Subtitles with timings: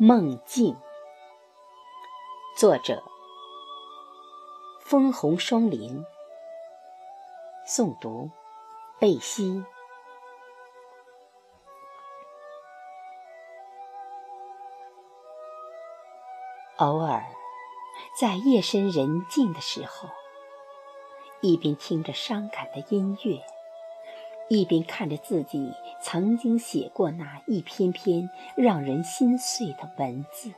[0.00, 0.76] 梦境，
[2.56, 3.02] 作者：
[4.80, 6.06] 枫红双林，
[7.66, 8.30] 诵读：
[9.00, 9.64] 贝西。
[16.76, 17.24] 偶尔，
[18.20, 20.08] 在夜深人静的时候，
[21.40, 23.44] 一边听着伤感的音乐。
[24.48, 30.50] 一边看着自己曾经写过那一篇篇让人心碎的文字，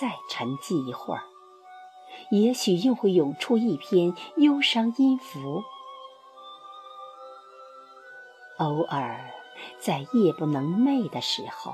[0.00, 1.22] 再沉寂一会儿，
[2.30, 5.62] 也许又会涌出一篇忧伤音符。
[8.58, 9.30] 偶尔，
[9.78, 11.72] 在夜不能寐的时候，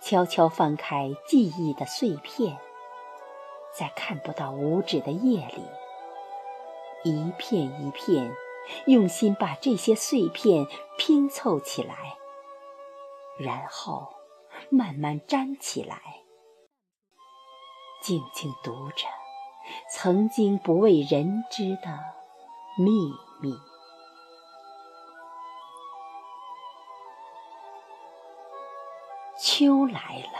[0.00, 2.58] 悄悄翻开记忆的碎片，
[3.72, 5.62] 在看不到五指的夜里。
[7.02, 8.36] 一片一片，
[8.86, 10.66] 用心把这些碎片
[10.98, 12.18] 拼凑起来，
[13.38, 14.08] 然后
[14.68, 16.00] 慢慢粘起来，
[18.02, 19.06] 静静读着
[19.90, 21.98] 曾经不为人知的
[22.76, 23.56] 秘密。
[29.42, 30.38] 秋来了，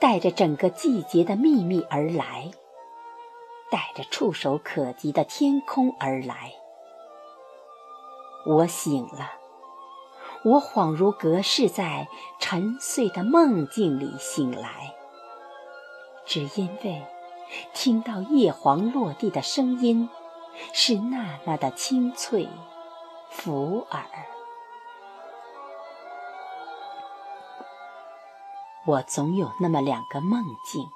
[0.00, 2.52] 带着整个季节的秘密而来。
[3.74, 6.52] 带着触手可及的天空而来，
[8.46, 9.32] 我醒了，
[10.44, 12.06] 我恍如隔世，在
[12.38, 14.94] 沉睡的梦境里醒来，
[16.24, 17.04] 只因为
[17.72, 20.08] 听到叶黄落地的声音
[20.72, 22.48] 是那么的清脆
[23.32, 24.04] 抚耳。
[28.86, 30.88] 我总有那么两个梦境。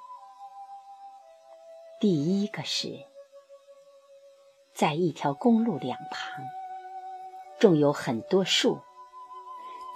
[2.00, 3.06] 第一个是，
[4.72, 6.44] 在一条公路两旁，
[7.58, 8.78] 种有很多树，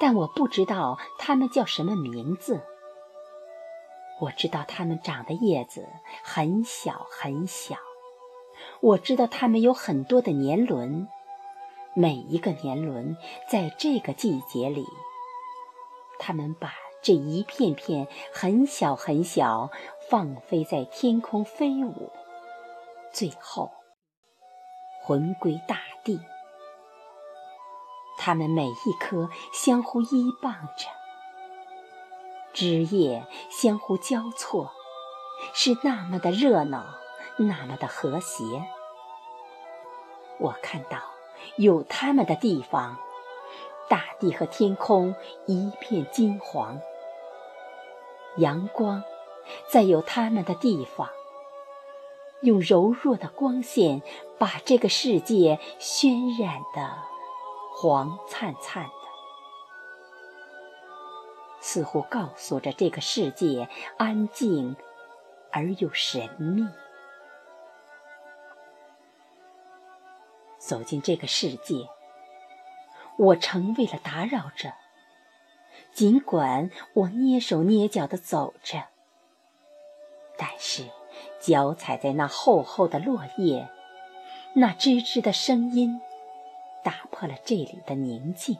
[0.01, 2.61] 但我不知道它们叫什么名字。
[4.21, 5.87] 我知道它们长的叶子
[6.25, 7.77] 很小很小，
[8.81, 11.07] 我知道它们有很多的年轮，
[11.95, 13.17] 每一个年轮
[13.49, 14.85] 在这个季节里，
[16.19, 16.73] 它们把。
[17.03, 19.71] 这一片片很小很小，
[20.09, 22.13] 放飞在天空飞舞，
[23.13, 23.73] 最后
[25.03, 26.21] 魂归大地。
[28.17, 30.87] 它们每一颗相互依傍着，
[32.53, 34.71] 枝叶相互交错，
[35.53, 36.85] 是那么的热闹，
[37.37, 38.45] 那么的和谐。
[40.39, 41.01] 我看到
[41.57, 42.97] 有它们的地方，
[43.89, 46.81] 大地和天空一片金黄。
[48.37, 49.03] 阳光，
[49.69, 51.09] 在有他们的地方，
[52.43, 54.03] 用柔弱的光线
[54.39, 56.97] 把这个世界渲染的
[57.75, 58.91] 黄灿灿的，
[61.61, 64.77] 似乎告诉着这个世界安静
[65.51, 66.67] 而又神秘。
[70.59, 71.89] 走进这个世界，
[73.19, 74.73] 我成为了打扰者。
[75.93, 78.85] 尽管我蹑手蹑脚地走着，
[80.39, 80.85] 但是
[81.39, 83.69] 脚踩在那厚厚的落叶，
[84.55, 86.01] 那吱吱的声音，
[86.83, 88.57] 打破了这里的宁静。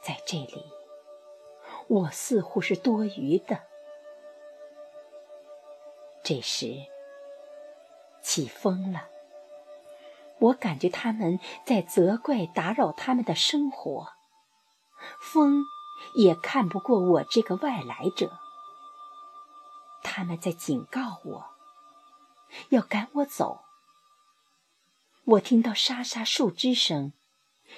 [0.00, 0.64] 在这里，
[1.88, 3.62] 我似乎是多余的。
[6.22, 6.76] 这时，
[8.22, 9.08] 起风了，
[10.38, 14.15] 我感觉他们在责怪打扰他们的生活。
[15.20, 15.64] 风
[16.14, 18.38] 也看不过我这个外来者，
[20.02, 21.46] 他们在警告我，
[22.70, 23.62] 要赶我走。
[25.24, 27.12] 我听到沙沙树枝声，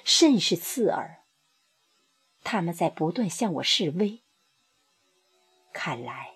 [0.04, 1.22] 甚是刺耳。
[2.44, 4.20] 他们在不断向我示威。
[5.72, 6.34] 看来，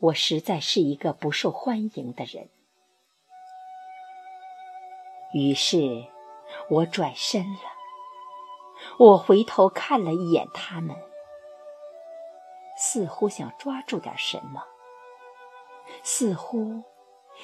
[0.00, 2.48] 我实在是一个不受欢迎的人。
[5.32, 6.06] 于是，
[6.70, 7.75] 我转身了。
[8.98, 10.96] 我回头看了一眼他们，
[12.78, 14.64] 似乎想抓住点什么，
[16.02, 16.82] 似乎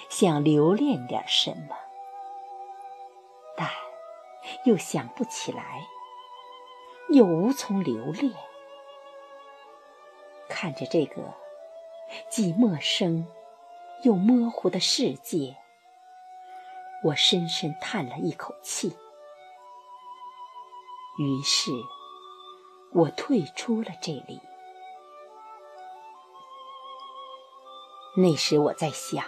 [0.09, 1.77] 想留恋点什么，
[3.57, 3.69] 但
[4.65, 5.87] 又想不起来，
[7.11, 8.33] 又无从留恋。
[10.49, 11.35] 看着这个
[12.29, 13.27] 既陌生
[14.05, 15.57] 又模糊的世界，
[17.05, 18.97] 我深深叹了一口气。
[21.19, 21.71] 于是，
[22.93, 24.41] 我退出了这里。
[28.17, 29.25] 那时我在想，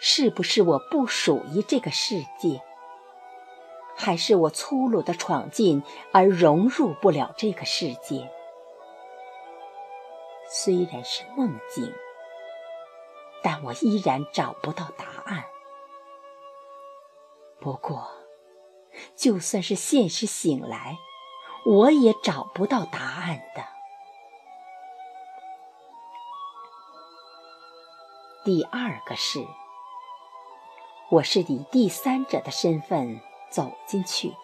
[0.00, 2.62] 是不是我不属于这个世界？
[3.96, 5.82] 还是我粗鲁的闯进
[6.12, 8.30] 而融入不了这个世界？
[10.50, 11.94] 虽然是梦境，
[13.42, 15.44] 但我依然找不到答案。
[17.60, 18.10] 不过，
[19.16, 20.98] 就算是现实醒来，
[21.64, 23.64] 我也找不到答案的。
[28.42, 29.46] 第二个是，
[31.10, 33.20] 我是以第三者的身份
[33.50, 34.36] 走进去的，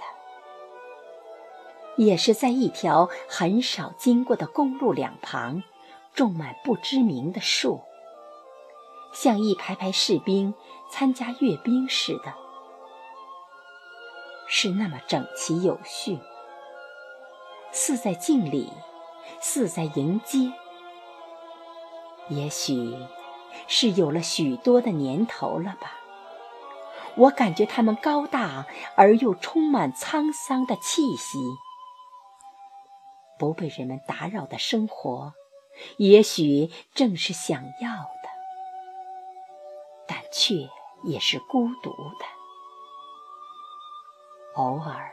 [1.97, 5.63] 也是在一条很少经过的公路两旁，
[6.13, 7.81] 种满不知名的树，
[9.15, 10.55] 像一排排士兵
[10.91, 12.46] 参加阅兵似的。
[14.49, 16.19] 是那么整齐有序，
[17.73, 18.73] 似在敬礼，
[19.41, 20.53] 似在迎接。
[22.29, 22.97] 也许
[23.69, 25.99] 是有了许多的年头了吧，
[27.17, 28.67] 我感觉他们高大
[28.97, 31.39] 而又充满沧桑的气息。
[33.39, 35.35] 不被人们打扰的生活，
[35.99, 38.29] 也许正是想要的，
[40.09, 40.55] 但却
[41.05, 42.36] 也是孤独的。
[44.57, 45.13] 偶尔，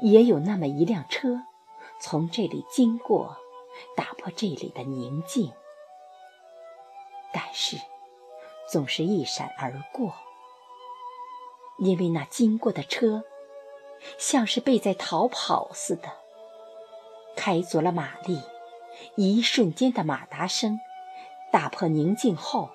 [0.00, 1.42] 也有那么一辆车
[2.00, 3.36] 从这里经过，
[3.96, 5.52] 打破这里的宁静。
[7.32, 7.76] 但是，
[8.68, 10.12] 总是一闪而过，
[11.78, 13.22] 因为那经过的车
[14.18, 16.08] 像是被在逃跑似的，
[17.36, 18.42] 开足了马力。
[19.16, 20.78] 一瞬间的马达声
[21.50, 22.70] 打破宁静后，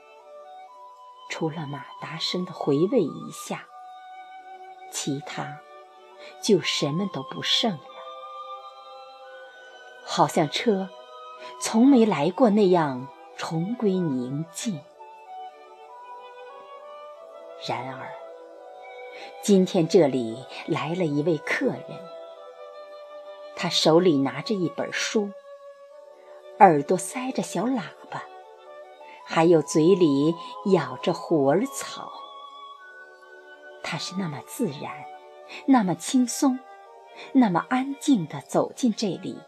[1.30, 3.68] 除了马达声的回味一下。
[4.92, 5.60] 其他
[6.42, 7.80] 就什么都不剩了，
[10.06, 10.90] 好像车
[11.62, 13.08] 从没来过那样
[13.38, 14.82] 重归宁静。
[17.68, 18.12] 然而，
[19.42, 21.84] 今天这里来了一位客人，
[23.56, 25.32] 他手里拿着一本书，
[26.60, 28.24] 耳朵塞着小喇叭，
[29.26, 30.36] 还有嘴里
[30.72, 32.12] 咬着虎耳草。
[33.84, 35.06] 他是那么自然，
[35.66, 36.60] 那么轻松，
[37.34, 39.40] 那么安静地走进这里。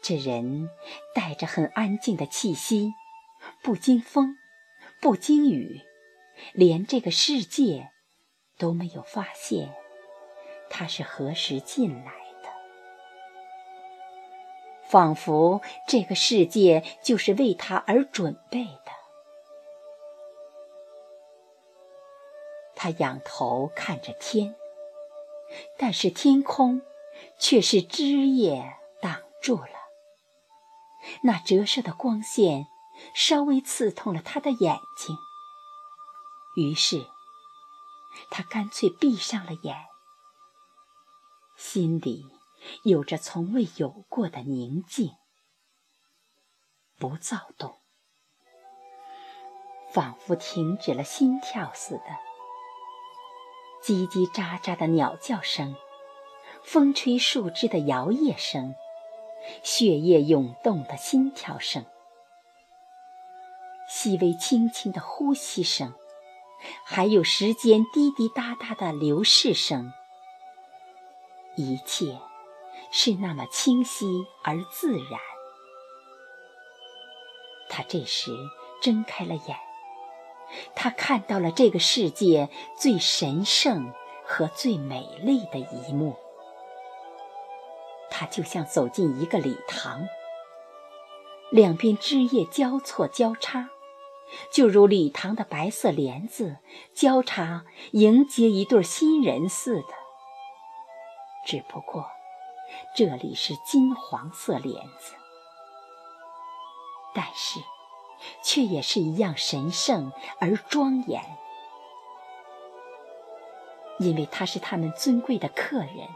[0.00, 0.70] 这人
[1.14, 2.94] 带着很安静的气息，
[3.62, 4.38] 不经风，
[5.02, 5.82] 不经雨，
[6.52, 7.90] 连这个世界
[8.56, 9.74] 都没有发现
[10.70, 12.12] 他是何时进来
[12.42, 12.48] 的，
[14.88, 18.87] 仿佛这个世界就是为他而准备的。
[22.80, 24.54] 他仰头看着天，
[25.76, 26.80] 但是天空
[27.36, 29.68] 却是枝叶挡住了。
[31.24, 32.68] 那折射的光线
[33.16, 35.16] 稍微刺痛了他的眼睛，
[36.54, 37.04] 于是
[38.30, 39.76] 他干脆闭上了眼，
[41.56, 42.26] 心里
[42.84, 45.16] 有着从未有过的宁静，
[46.96, 47.80] 不躁动，
[49.92, 52.27] 仿佛停止了心跳似的。
[53.82, 55.74] 叽叽喳喳的鸟叫声，
[56.62, 58.74] 风吹树枝的摇曳声，
[59.62, 61.86] 血液涌动的心跳声，
[63.88, 65.94] 细微轻轻的呼吸声，
[66.84, 69.92] 还有时间滴滴答答的流逝声，
[71.56, 72.18] 一切
[72.90, 75.20] 是那么清晰而自然。
[77.70, 78.32] 他这时
[78.82, 79.67] 睁开了眼。
[80.74, 83.92] 他看到了这个世界最神圣
[84.24, 86.16] 和最美丽的一幕。
[88.10, 90.08] 他就像走进一个礼堂，
[91.50, 93.68] 两边枝叶交错交叉，
[94.50, 96.56] 就如礼堂的白色帘子
[96.94, 99.94] 交叉迎接一对新人似的。
[101.46, 102.06] 只不过，
[102.96, 105.14] 这里是金黄色帘子，
[107.14, 107.60] 但是。
[108.42, 111.22] 却也是一样神圣而庄严，
[113.98, 116.08] 因为他是他们尊贵的客人。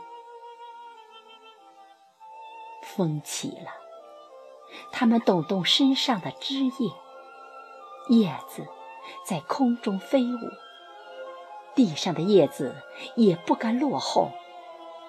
[2.83, 3.71] 风起了，
[4.91, 6.91] 他们抖动身上的枝叶，
[8.09, 8.67] 叶子
[9.25, 10.39] 在空中飞舞，
[11.75, 12.77] 地上的叶子
[13.17, 14.31] 也不甘落后，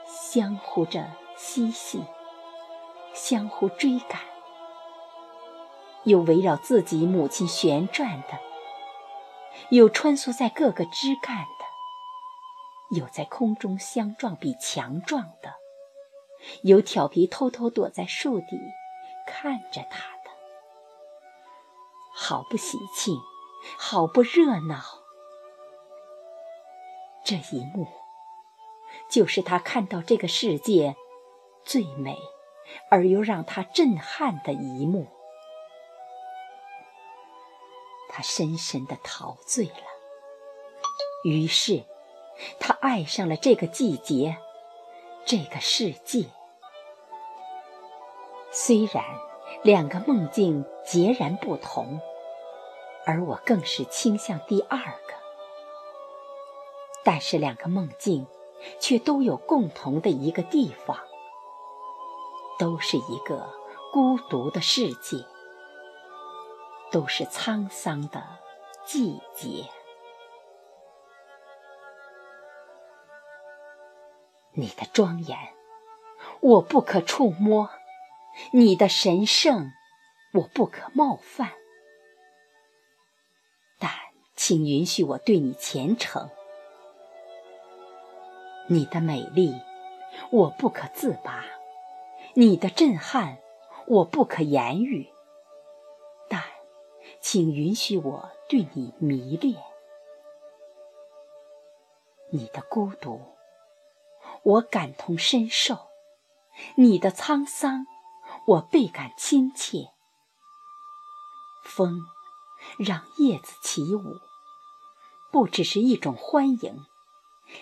[0.06, 2.04] 相互着嬉戏，
[3.14, 4.33] 相互追赶。
[6.06, 8.40] 有围绕自己母亲旋转的，
[9.70, 15.54] 有穿梭在各个枝干的，有在空中相撞比强壮的，
[16.64, 18.60] 有调皮偷偷躲在树底
[19.26, 20.32] 看着他的，
[22.14, 23.18] 好不喜庆，
[23.78, 24.82] 好不热闹，
[27.24, 27.88] 这一幕，
[29.10, 30.98] 就是他看到这个世界
[31.64, 32.18] 最美
[32.92, 35.08] 而又让他震撼的一幕。
[38.16, 39.74] 他深深的陶醉了，
[41.24, 41.84] 于是
[42.60, 44.38] 他爱上了这个季节，
[45.26, 46.28] 这个世界。
[48.52, 49.04] 虽然
[49.64, 52.00] 两个梦境截然不同，
[53.08, 55.14] 而我更是倾向第二个，
[57.04, 58.28] 但是两个梦境
[58.80, 61.00] 却都有共同的一个地方，
[62.60, 63.52] 都是一个
[63.92, 65.26] 孤独的世界。
[66.94, 68.24] 都是沧桑的
[68.86, 69.68] 季节。
[74.54, 75.36] 你的庄严，
[76.40, 77.68] 我不可触摸；
[78.52, 79.72] 你的神圣，
[80.34, 81.54] 我不可冒犯。
[83.80, 83.90] 但
[84.36, 86.30] 请允许我对你虔诚。
[88.68, 89.60] 你的美丽，
[90.30, 91.44] 我不可自拔；
[92.36, 93.40] 你的震撼，
[93.88, 95.12] 我不可言语。
[97.34, 99.60] 请允许我对你迷恋，
[102.30, 103.20] 你的孤独，
[104.44, 105.90] 我感同身受；
[106.76, 107.88] 你的沧桑，
[108.46, 109.90] 我倍感亲切。
[111.66, 112.02] 风
[112.78, 114.20] 让叶子起舞，
[115.32, 116.86] 不只是一种欢迎，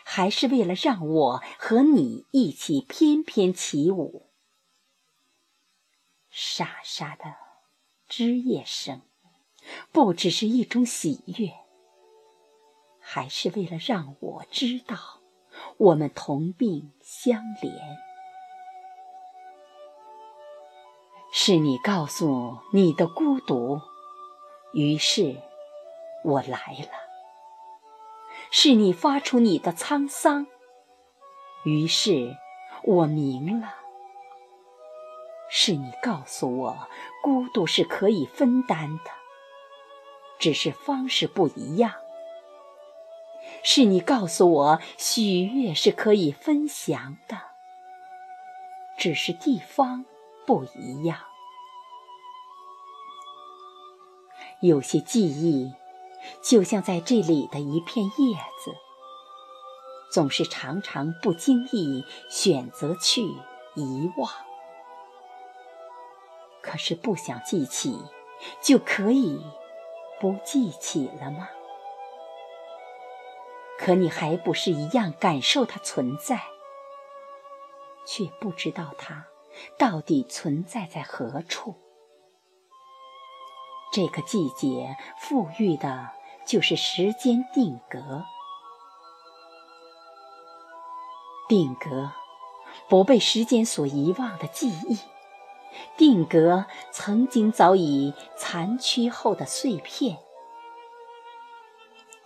[0.04, 4.30] 还是为了让我和你一起翩翩起舞。
[6.30, 7.38] 沙沙的
[8.10, 9.04] 枝叶声。
[9.92, 11.52] 不只是一种喜悦，
[13.00, 14.98] 还是为了让我知道，
[15.78, 17.72] 我们同病相怜。
[21.34, 23.80] 是你告诉你的孤独，
[24.74, 25.42] 于是
[26.26, 26.90] 我来了；
[28.52, 30.48] 是你发出你的沧桑，
[31.64, 32.36] 于是
[32.84, 33.70] 我明了；
[35.50, 36.90] 是你告诉我，
[37.24, 39.21] 孤独是可以分担的。
[40.42, 41.94] 只是方式不一样，
[43.64, 47.38] 是你告诉我喜悦是可以分享的，
[48.98, 50.04] 只是地方
[50.48, 51.20] 不一样。
[54.62, 55.76] 有些记忆，
[56.44, 58.72] 就像在这里的一片叶子，
[60.12, 63.22] 总是常常不经意选择去
[63.76, 64.32] 遗忘，
[66.64, 67.96] 可是不想记起，
[68.60, 69.40] 就可以。
[70.22, 71.50] 不记起了吗？
[73.80, 76.44] 可你还不是一样感受它存在，
[78.06, 79.26] 却不知道它
[79.80, 81.74] 到底存在在何处。
[83.92, 86.12] 这个季节赋予的
[86.46, 88.24] 就是时间定格，
[91.50, 92.12] 定格
[92.88, 95.00] 不被时间所遗忘的记忆。
[95.98, 100.18] 定格曾经早已残缺后的碎片，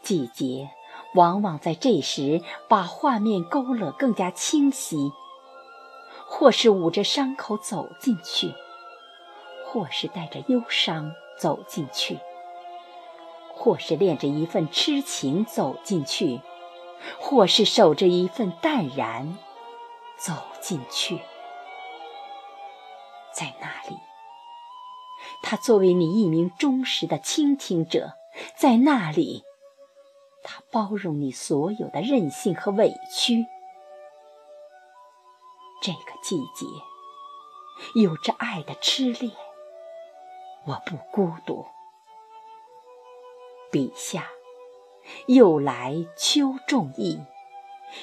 [0.02, 0.70] 季节
[1.14, 5.12] 往往在这时把画面勾勒更加清晰，
[6.28, 8.54] 或是捂着伤口走进去，
[9.66, 12.20] 或是带着忧伤走进去，
[13.54, 16.42] 或是恋着一份痴情走进去，
[17.20, 19.38] 或是守着一份淡然
[20.18, 21.20] 走进去。
[23.36, 24.00] 在那里，
[25.44, 28.14] 他作为你一名忠实的倾听者，
[28.58, 29.44] 在那里，
[30.42, 33.46] 他包容你所有的任性和委屈。
[35.82, 36.66] 这个季节，
[38.00, 39.34] 有着爱的痴恋，
[40.66, 41.66] 我不孤独。
[43.70, 44.30] 笔下
[45.28, 47.22] 又来秋仲意，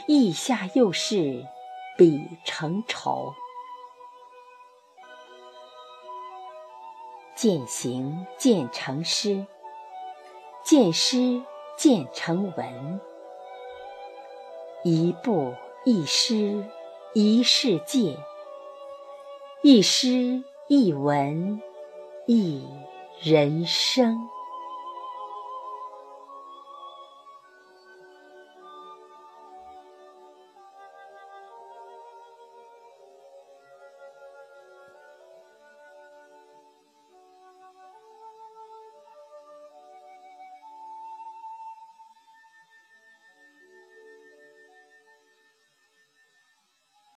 [0.07, 1.47] 意下又是
[1.97, 3.33] 笔成愁。
[7.43, 9.45] 渐行渐成诗，
[10.63, 11.43] 渐诗
[11.77, 13.01] 渐成文。
[14.85, 15.53] 一步
[15.85, 16.65] 一诗
[17.15, 18.17] 一世界，
[19.61, 21.61] 一诗一文
[22.29, 22.65] 一
[23.21, 24.17] 人生。